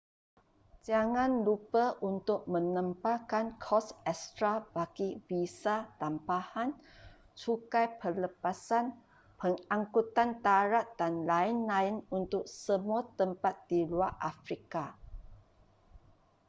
[0.87, 6.69] jangan lupa untuk menambahkan kos ekstra bagi visa tambahan
[7.39, 8.85] cukai pelepasan
[9.39, 14.85] pengangkutan darat dan lain-lain untuk semua tempat di luar afrika